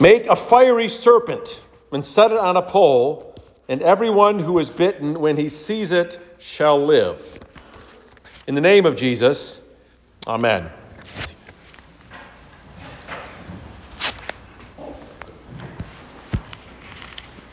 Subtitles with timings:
[0.00, 3.34] Make a fiery serpent and set it on a pole,
[3.68, 7.20] and everyone who is bitten, when he sees it, shall live.
[8.46, 9.62] In the name of Jesus,
[10.26, 10.70] Amen.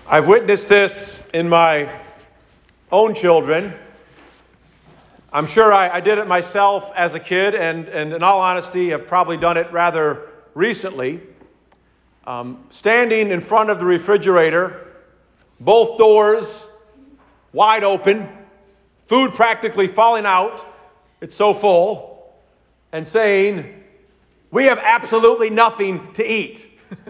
[0.07, 1.89] I've witnessed this in my
[2.93, 3.73] own children.
[5.33, 8.89] I'm sure I, I, did it myself as a kid, and, and in all honesty,
[8.91, 11.21] have probably done it rather recently.
[12.27, 14.85] Um, standing in front of the refrigerator,
[15.61, 16.45] both doors
[17.53, 18.27] wide open,
[19.07, 20.65] food practically falling out,
[21.21, 22.35] it's so full,
[22.91, 23.81] and saying,
[24.51, 26.69] We have absolutely nothing to eat.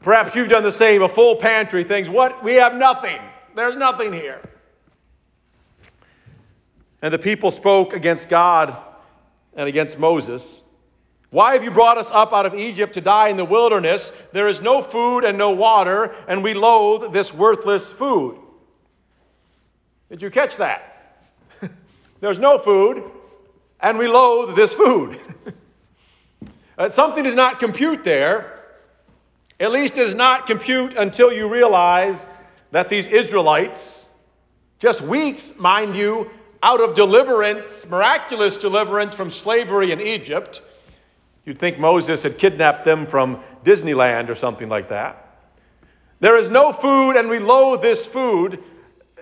[0.00, 2.44] Perhaps you've done the same, a full pantry, things, what?
[2.44, 3.18] We have nothing.
[3.56, 4.40] There's nothing here.
[7.02, 8.76] And the people spoke against God
[9.56, 10.62] and against Moses.
[11.30, 14.12] Why have you brought us up out of Egypt to die in the wilderness?
[14.32, 18.38] There is no food and no water, and we loathe this worthless food.
[20.08, 21.24] Did you catch that?
[22.20, 23.02] There's no food,
[23.80, 25.18] and we loathe this food.
[26.78, 28.60] uh, something does not compute there.
[29.58, 32.18] At least does not compute until you realize
[32.70, 34.04] that these Israelites,
[34.78, 36.30] just weeks, mind you,
[36.62, 40.60] out of deliverance, miraculous deliverance from slavery in Egypt,
[41.46, 45.22] you'd think Moses had kidnapped them from Disneyland or something like that.
[46.20, 48.62] There is no food, and we loathe this food.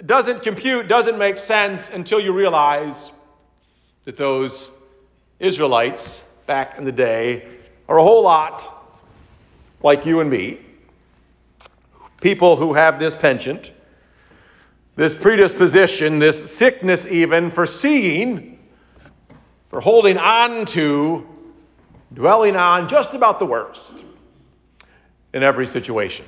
[0.05, 3.13] Doesn't compute, doesn't make sense until you realize
[4.05, 4.71] that those
[5.39, 7.47] Israelites back in the day
[7.89, 8.71] are a whole lot
[9.83, 10.59] like you and me,
[12.21, 13.71] people who have this penchant,
[14.97, 18.59] this predisposition, this sickness even for seeing,
[19.69, 21.27] for holding on to,
[22.15, 23.93] dwelling on just about the worst
[25.33, 26.25] in every situation.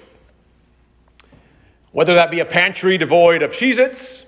[1.92, 4.24] Whether that be a pantry devoid of Cheez Its,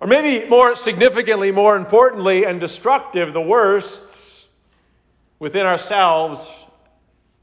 [0.00, 4.46] or maybe more significantly, more importantly, and destructive, the worst
[5.38, 6.48] within ourselves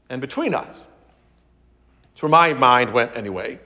[0.08, 0.68] and between us.
[0.68, 3.58] That's where my mind went anyway.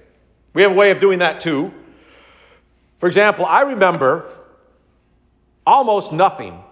[0.54, 1.72] We have a way of doing that too.
[2.98, 4.28] For example, I remember
[5.66, 6.62] almost nothing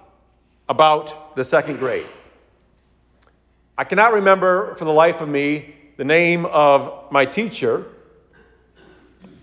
[0.69, 2.07] about the second grade.
[3.81, 7.87] I cannot remember for the life of me the name of my teacher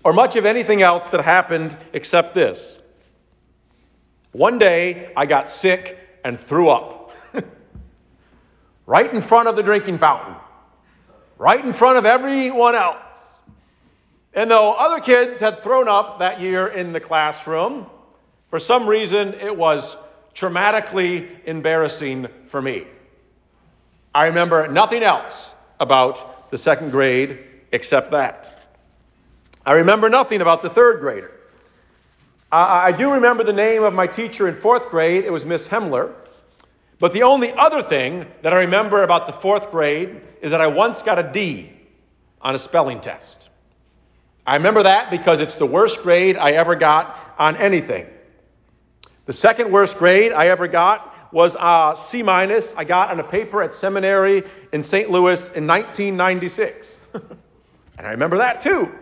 [0.04, 2.80] or much of anything else that happened except this.
[4.30, 7.10] One day I got sick and threw up
[8.86, 10.36] right in front of the drinking fountain,
[11.36, 13.16] right in front of everyone else.
[14.34, 17.86] And though other kids had thrown up that year in the classroom,
[18.50, 19.96] for some reason it was
[20.32, 22.86] traumatically embarrassing for me.
[24.14, 27.38] I remember nothing else about the second grade
[27.72, 28.54] except that.
[29.64, 31.30] I remember nothing about the third grader.
[32.50, 35.24] I, I do remember the name of my teacher in fourth grade.
[35.24, 36.14] It was Miss Hemler.
[36.98, 40.66] But the only other thing that I remember about the fourth grade is that I
[40.68, 41.70] once got a D
[42.40, 43.40] on a spelling test.
[44.46, 48.06] I remember that because it's the worst grade I ever got on anything.
[49.26, 53.24] The second worst grade I ever got was a C minus I got on a
[53.24, 55.10] paper at seminary in St.
[55.10, 56.88] Louis in 1996.
[57.14, 58.92] and I remember that too.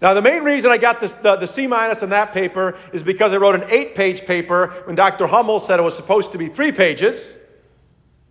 [0.00, 3.02] Now, the main reason I got this, the, the C minus in that paper is
[3.02, 5.26] because I wrote an eight page paper when Dr.
[5.26, 7.36] Hummel said it was supposed to be three pages.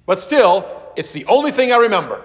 [0.05, 2.23] But still, it's the only thing I remember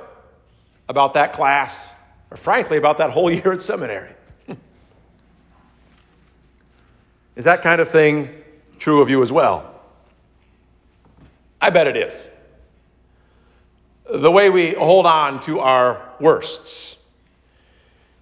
[0.88, 1.88] about that class,
[2.30, 4.10] or frankly, about that whole year at seminary.
[7.36, 8.28] is that kind of thing
[8.78, 9.77] true of you as well?
[11.60, 12.14] I bet it is.
[14.10, 16.98] The way we hold on to our worsts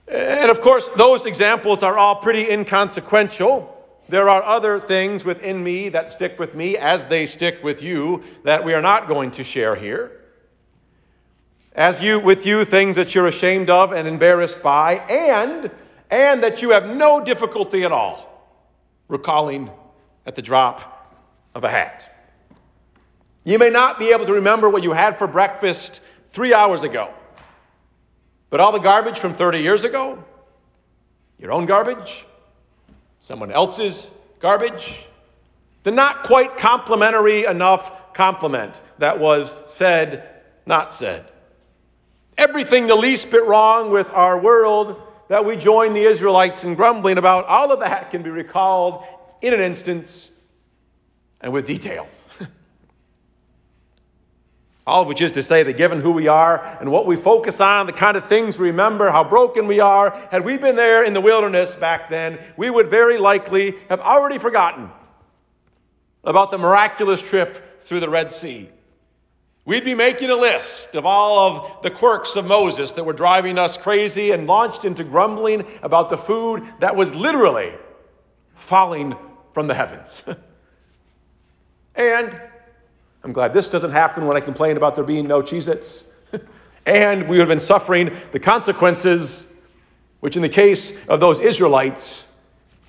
[0.09, 3.73] and of course, those examples are all pretty inconsequential.
[4.09, 8.23] There are other things within me that stick with me as they stick with you
[8.45, 10.21] that we are not going to share here.
[11.75, 15.71] As you with you things that you're ashamed of and embarrassed by and
[16.09, 18.23] and that you have no difficulty at all
[19.09, 19.69] recalling
[20.25, 21.13] at the drop
[21.55, 22.16] of a hat.
[23.47, 26.01] You may not be able to remember what you had for breakfast
[26.33, 27.15] 3 hours ago.
[28.51, 30.23] But all the garbage from 30 years ago,
[31.39, 32.27] your own garbage,
[33.21, 34.05] someone else's
[34.41, 34.97] garbage,
[35.85, 40.29] the not quite complimentary enough compliment that was said,
[40.67, 41.25] not said.
[42.37, 47.17] Everything the least bit wrong with our world that we join the Israelites in grumbling
[47.17, 49.05] about, all of that can be recalled
[49.41, 50.33] in an instance
[51.41, 52.11] and with details.
[54.87, 57.61] All of which is to say that given who we are and what we focus
[57.61, 61.03] on, the kind of things we remember, how broken we are, had we been there
[61.03, 64.89] in the wilderness back then, we would very likely have already forgotten
[66.23, 68.69] about the miraculous trip through the Red Sea.
[69.65, 73.59] We'd be making a list of all of the quirks of Moses that were driving
[73.59, 77.75] us crazy and launched into grumbling about the food that was literally
[78.55, 79.17] falling
[79.53, 80.23] from the heavens.
[81.97, 82.41] and
[83.27, 86.05] I'm glad this doesn't happen when I complain about there being no Cheez Its.
[86.87, 89.49] and we would have been suffering the consequences,
[90.21, 92.25] which in the case of those Israelites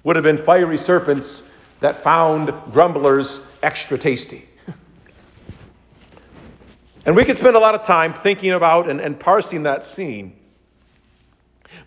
[0.04, 1.42] would have been fiery serpents
[1.80, 4.48] that found grumblers extra tasty.
[7.08, 10.38] and we could spend a lot of time thinking about and, and parsing that scene.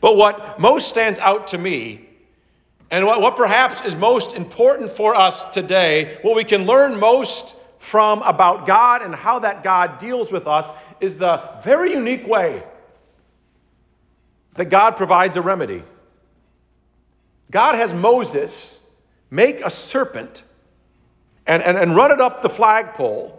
[0.01, 2.09] But what most stands out to me
[2.91, 7.55] and what, what, perhaps is most important for us today, what we can learn most
[7.91, 10.71] from about God and how that God deals with us
[11.01, 12.63] is the very unique way
[14.55, 15.83] that God provides a remedy.
[17.51, 18.79] God has Moses
[19.29, 20.45] make a serpent
[21.49, 23.37] and, and, and run it up the flagpole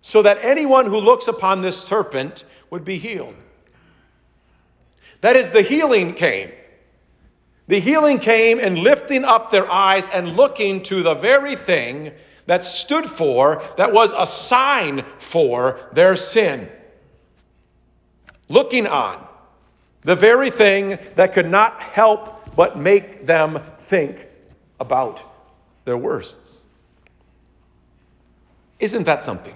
[0.00, 3.34] so that anyone who looks upon this serpent would be healed.
[5.20, 6.50] That is, the healing came.
[7.68, 12.12] The healing came in lifting up their eyes and looking to the very thing
[12.50, 16.68] that stood for, that was a sign for their sin.
[18.48, 19.24] Looking on
[20.00, 24.26] the very thing that could not help but make them think
[24.80, 25.22] about
[25.84, 26.58] their worsts.
[28.80, 29.54] Isn't that something?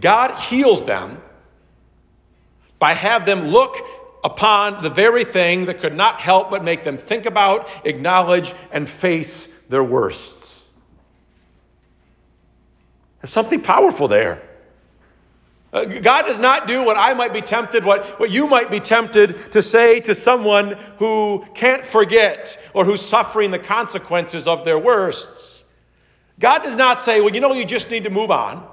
[0.00, 1.22] God heals them
[2.80, 3.76] by have them look
[4.24, 8.88] upon the very thing that could not help but make them think about, acknowledge, and
[8.88, 10.39] face their worsts.
[13.20, 14.42] There's something powerful there.
[15.72, 18.80] Uh, God does not do what I might be tempted, what, what you might be
[18.80, 24.78] tempted to say to someone who can't forget or who's suffering the consequences of their
[24.78, 25.62] worsts.
[26.40, 28.66] God does not say, well, you know, you just need to move on.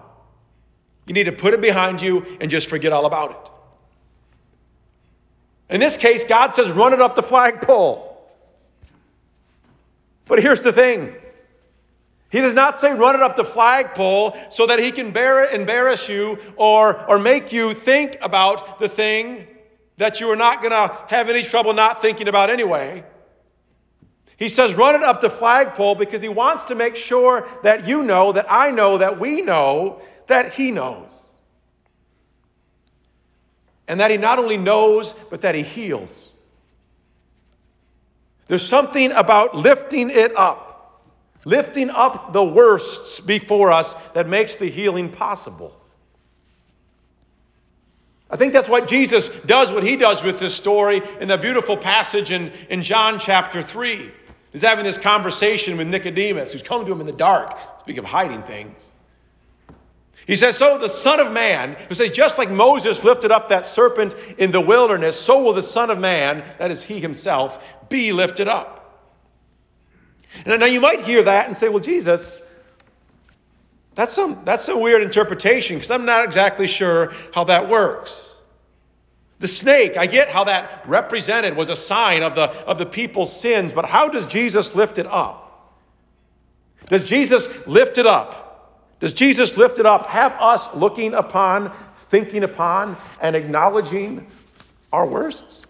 [1.06, 3.52] You need to put it behind you and just forget all about it.
[5.76, 8.06] In this case, God says, run it up the flagpole.
[10.26, 11.16] But here's the thing
[12.30, 16.38] he does not say run it up the flagpole so that he can embarrass you
[16.58, 19.48] or, or make you think about the thing
[19.98, 23.04] that you are not going to have any trouble not thinking about anyway.
[24.38, 28.04] He says run it up the flagpole because he wants to make sure that you
[28.04, 31.10] know, that I know, that we know, that he knows.
[33.88, 36.28] And that he not only knows, but that he heals.
[38.48, 40.67] There's something about lifting it up
[41.46, 45.76] lifting up the worsts before us that makes the healing possible.
[48.30, 51.78] I think that's what Jesus does, what he does with this story in the beautiful
[51.78, 54.12] passage in, in John chapter 3.
[54.52, 57.58] He's having this conversation with Nicodemus, who's come to him in the dark.
[57.80, 58.84] Speak of hiding things.
[60.26, 63.66] He says, So the Son of Man, who says, just like Moses lifted up that
[63.66, 68.12] serpent in the wilderness, so will the Son of Man, that is he himself, be
[68.12, 68.87] lifted up.
[70.46, 72.42] Now, you might hear that and say, well, Jesus,
[73.96, 78.16] that's some, that's a weird interpretation because I'm not exactly sure how that works.
[79.40, 83.40] The snake, I get how that represented was a sign of the, of the people's
[83.40, 85.44] sins, but how does Jesus lift it up?
[86.90, 88.48] Does Jesus lift it up?
[89.00, 91.72] Does Jesus lift it up, have us looking upon,
[92.10, 94.26] thinking upon, and acknowledging
[94.92, 95.67] our worsts?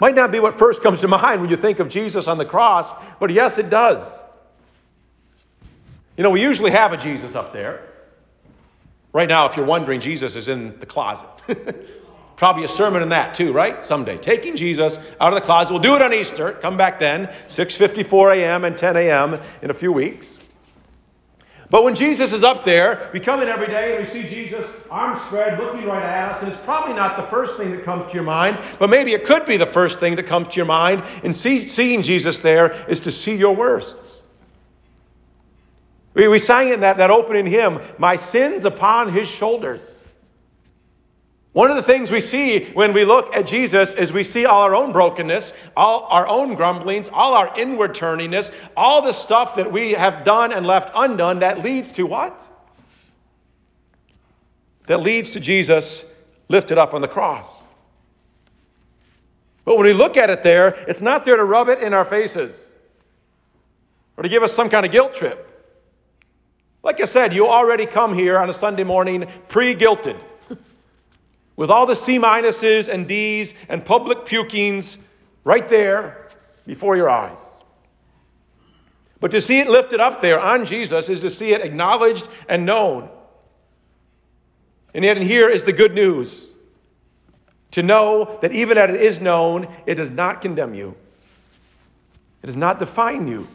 [0.00, 2.44] Might not be what first comes to mind when you think of Jesus on the
[2.44, 4.06] cross, but yes, it does.
[6.16, 7.82] You know, we usually have a Jesus up there.
[9.12, 11.28] Right now, if you're wondering, Jesus is in the closet.
[12.36, 13.86] Probably a sermon in that too, right?
[13.86, 14.18] Someday.
[14.18, 15.72] Taking Jesus out of the closet.
[15.72, 16.52] We'll do it on Easter.
[16.52, 18.64] Come back then, 6:54 a.m.
[18.64, 19.40] and 10 a.m.
[19.62, 20.36] in a few weeks.
[21.74, 24.64] But when Jesus is up there, we come in every day and we see Jesus,
[24.92, 28.06] arms spread, looking right at us, and it's probably not the first thing that comes
[28.06, 30.66] to your mind, but maybe it could be the first thing that comes to your
[30.66, 34.20] mind in see, seeing Jesus there is to see your worsts.
[36.14, 39.82] We, we sang in that, that opening hymn, My sins upon his shoulders.
[41.54, 44.62] One of the things we see when we look at Jesus is we see all
[44.62, 49.70] our own brokenness, all our own grumblings, all our inward turningness, all the stuff that
[49.70, 52.42] we have done and left undone that leads to what?
[54.88, 56.04] That leads to Jesus
[56.48, 57.46] lifted up on the cross.
[59.64, 62.04] But when we look at it there, it's not there to rub it in our
[62.04, 62.60] faces
[64.16, 65.48] or to give us some kind of guilt trip.
[66.82, 70.20] Like I said, you already come here on a Sunday morning pre guilted
[71.56, 74.96] with all the C minuses and D's and public pukings
[75.44, 76.28] right there
[76.66, 77.38] before your eyes.
[79.20, 82.66] But to see it lifted up there on Jesus is to see it acknowledged and
[82.66, 83.08] known.
[84.92, 86.40] And yet, here is the good news
[87.72, 90.94] to know that even as it is known, it does not condemn you,
[92.42, 93.46] it does not define you.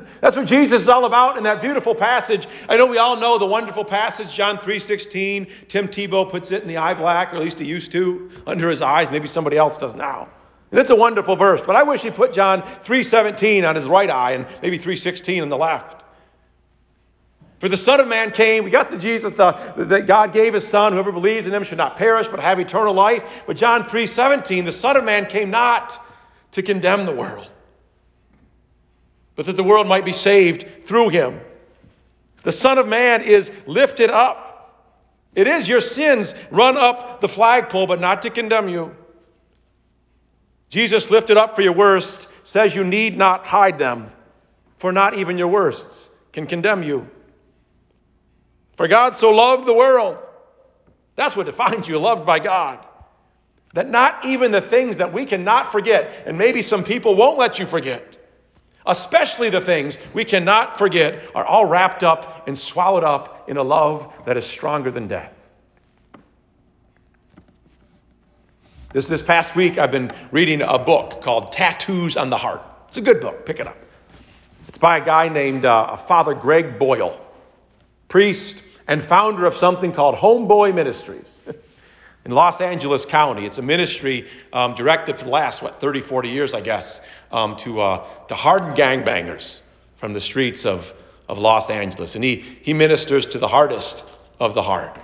[0.20, 2.46] That's what Jesus is all about in that beautiful passage.
[2.68, 5.50] I know we all know the wonderful passage, John 3.16.
[5.68, 8.68] Tim Tebow puts it in the eye black, or at least he used to, under
[8.68, 9.10] his eyes.
[9.10, 10.28] Maybe somebody else does now.
[10.70, 14.08] And it's a wonderful verse, but I wish he put John 3.17 on his right
[14.08, 16.02] eye and maybe 3.16 on the left.
[17.60, 20.94] For the Son of Man came, we got the Jesus that God gave his Son,
[20.94, 23.22] whoever believes in him should not perish but have eternal life.
[23.46, 26.04] But John 3.17, the Son of Man came not
[26.52, 27.48] to condemn the world,
[29.36, 31.40] but that the world might be saved through him.
[32.42, 34.48] The Son of Man is lifted up.
[35.34, 38.94] It is your sins run up the flagpole, but not to condemn you.
[40.68, 44.10] Jesus lifted up for your worst says you need not hide them,
[44.78, 47.08] for not even your worsts can condemn you.
[48.76, 50.18] For God so loved the world.
[51.14, 52.78] That's what defines you, loved by God.
[53.74, 57.58] That not even the things that we cannot forget, and maybe some people won't let
[57.58, 58.11] you forget,
[58.86, 63.62] especially the things we cannot forget, are all wrapped up and swallowed up in a
[63.62, 65.32] love that is stronger than death.
[68.92, 72.62] This, this past week, I've been reading a book called Tattoos on the Heart.
[72.88, 73.46] It's a good book.
[73.46, 73.78] Pick it up.
[74.68, 77.18] It's by a guy named uh, Father Greg Boyle,
[78.08, 81.30] priest and founder of something called Homeboy Ministries
[82.24, 83.46] in Los Angeles County.
[83.46, 87.00] It's a ministry um, directed for the last, what, 30, 40 years, I guess,
[87.32, 89.60] um, to, uh, to hardened gangbangers
[89.96, 90.92] from the streets of,
[91.28, 92.14] of Los Angeles.
[92.14, 94.04] And he, he ministers to the hardest
[94.38, 94.98] of the heart.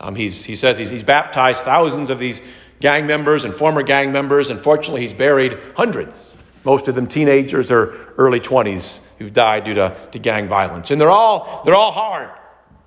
[0.00, 2.42] Um, he's, he says he's, he's baptized thousands of these
[2.80, 4.50] gang members and former gang members.
[4.50, 9.96] Unfortunately, he's buried hundreds, most of them teenagers or early 20s who've died due to,
[10.12, 10.90] to gang violence.
[10.90, 12.30] And they're all, they're all hard.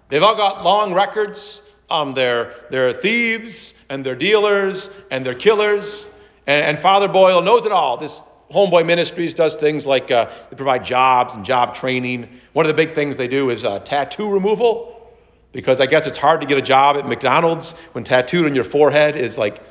[0.10, 1.62] They've all got long records.
[1.90, 6.06] Um, they're, they're thieves and they're dealers and they're killers.
[6.46, 7.98] And, and Father Boyle knows it all.
[7.98, 8.20] This
[8.52, 12.30] Homeboy Ministries does things like uh, they provide jobs and job training.
[12.54, 14.94] One of the big things they do is uh, tattoo removal
[15.52, 18.64] because I guess it's hard to get a job at McDonald's when tattooed on your
[18.64, 19.62] forehead is like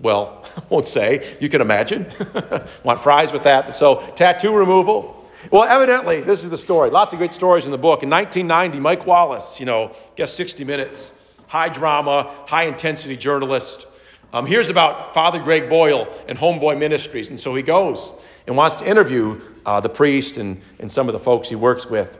[0.00, 1.36] well, I won't say.
[1.40, 2.06] You can imagine.
[2.84, 3.74] Want fries with that.
[3.74, 5.14] So, tattoo removal.
[5.50, 6.90] Well, evidently, this is the story.
[6.90, 8.02] Lots of great stories in the book.
[8.02, 11.12] In 1990, Mike Wallace, you know, guess 60 Minutes,
[11.46, 13.86] high drama, high intensity journalist,
[14.32, 17.30] um, hears about Father Greg Boyle and Homeboy Ministries.
[17.30, 18.12] And so he goes
[18.46, 21.86] and wants to interview uh, the priest and, and some of the folks he works
[21.86, 22.18] with.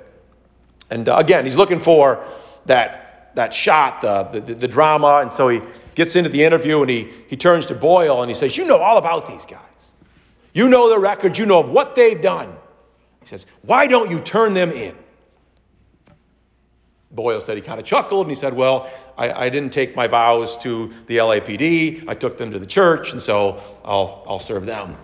[0.90, 2.24] And uh, again, he's looking for
[2.66, 5.20] that, that shot, the, the, the drama.
[5.22, 5.60] And so he
[5.94, 8.78] gets into the interview and he, he turns to Boyle and he says, You know
[8.78, 9.60] all about these guys.
[10.52, 12.56] You know the records, you know of what they've done.
[13.20, 14.96] He says, Why don't you turn them in?
[17.10, 20.06] Boyle said he kind of chuckled and he said, Well, I, I, didn't take my
[20.06, 22.04] vows to the LAPD.
[22.08, 24.96] I took them to the church, and so I'll, I'll serve them.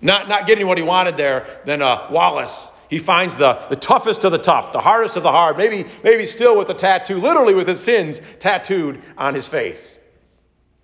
[0.00, 4.24] Not, not getting what he wanted there, then uh, Wallace, he finds the, the toughest
[4.24, 7.54] of the tough, the hardest of the hard, maybe, maybe still with the tattoo, literally
[7.54, 9.94] with his sins tattooed on his face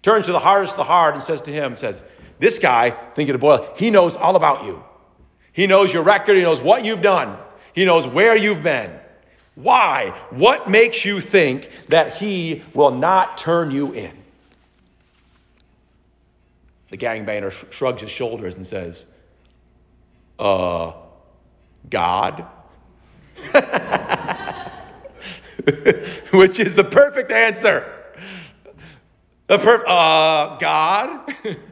[0.03, 2.03] turns to the hardest of the hard and says to him, says,
[2.39, 4.83] This guy, thinking of Boyle, he knows all about you.
[5.53, 7.39] He knows your record, he knows what you've done,
[7.75, 8.99] he knows where you've been.
[9.55, 10.15] Why?
[10.31, 14.17] What makes you think that he will not turn you in?
[16.91, 19.07] The gangbanger sh- shrugs his shoulders and says,
[20.39, 20.93] Uh,
[21.89, 22.47] God?
[26.33, 27.93] Which is the perfect answer.
[29.47, 31.35] The per- uh, God?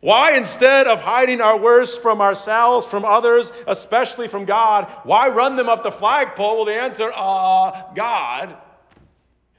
[0.00, 5.56] why, instead of hiding our worst from ourselves, from others, especially from God, why run
[5.56, 6.56] them up the flagpole?
[6.56, 8.56] Well, the answer, uh, God.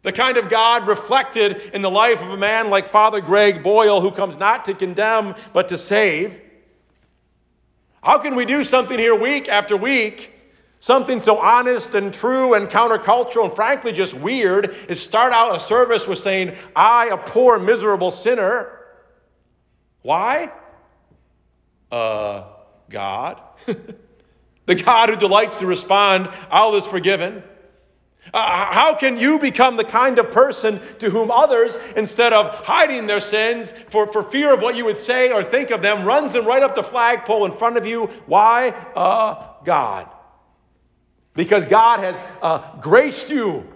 [0.03, 4.01] The kind of God reflected in the life of a man like Father Greg Boyle,
[4.01, 6.41] who comes not to condemn, but to save.
[8.01, 10.31] How can we do something here week after week
[10.81, 15.59] Something so honest and true and countercultural and frankly just weird is start out a
[15.59, 18.80] service with saying, I, a poor, miserable sinner.
[20.01, 20.51] Why?
[21.91, 22.45] Uh,
[22.89, 23.41] God.
[24.65, 27.43] the God who delights to respond, all is forgiven.
[28.33, 33.07] Uh, how can you become the kind of person to whom others, instead of hiding
[33.07, 36.31] their sins for, for fear of what you would say or think of them, runs
[36.33, 38.05] them right up the flagpole in front of you?
[38.27, 38.69] Why?
[38.95, 40.09] Uh, God.
[41.33, 43.67] Because God has uh, graced you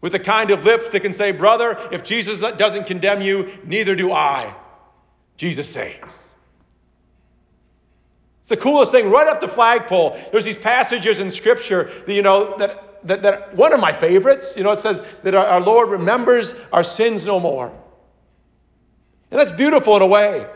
[0.00, 3.94] with the kind of lips that can say, Brother, if Jesus doesn't condemn you, neither
[3.96, 4.54] do I.
[5.42, 6.06] Jesus saves.
[8.38, 9.10] It's the coolest thing.
[9.10, 13.56] Right up the flagpole, there's these passages in Scripture that, you know, that, that, that
[13.56, 17.26] one of my favorites, you know, it says that our, our Lord remembers our sins
[17.26, 17.72] no more.
[19.32, 20.46] And that's beautiful in a way.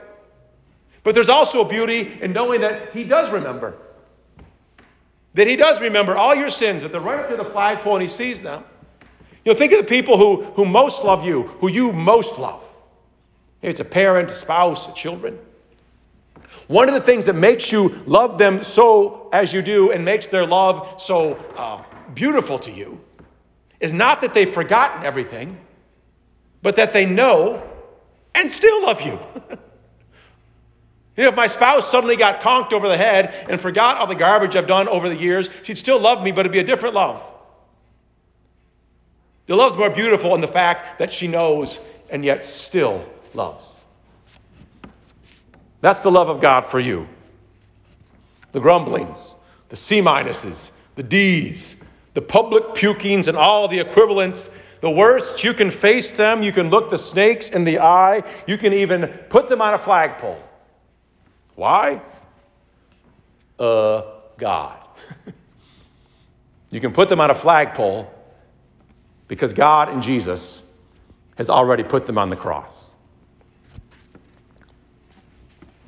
[1.02, 3.74] But there's also a beauty in knowing that He does remember.
[5.34, 8.02] That He does remember all your sins, that they're right up to the flagpole and
[8.02, 8.62] He sees them.
[9.44, 12.62] You know, think of the people who, who most love you, who you most love.
[13.66, 15.40] It's a parent, a spouse, children.
[16.68, 20.28] One of the things that makes you love them so as you do and makes
[20.28, 21.82] their love so uh,
[22.14, 23.00] beautiful to you
[23.80, 25.58] is not that they've forgotten everything,
[26.62, 27.60] but that they know
[28.36, 29.18] and still love you.
[31.16, 34.14] you know, if my spouse suddenly got conked over the head and forgot all the
[34.14, 36.94] garbage I've done over the years, she'd still love me, but it'd be a different
[36.94, 37.20] love.
[39.46, 41.80] The love's more beautiful in the fact that she knows
[42.10, 43.04] and yet still
[43.36, 43.64] loves.
[45.80, 47.06] That's the love of God for you.
[48.52, 49.34] The grumblings,
[49.68, 51.76] the C minuses, the D's,
[52.14, 54.48] the public pukings, and all the equivalents.
[54.80, 58.58] The worst, you can face them, you can look the snakes in the eye, you
[58.58, 60.42] can even put them on a flagpole.
[61.54, 62.00] Why?
[63.58, 64.02] Uh,
[64.36, 64.78] God.
[66.70, 68.10] you can put them on a flagpole
[69.28, 70.62] because God and Jesus
[71.36, 72.85] has already put them on the cross.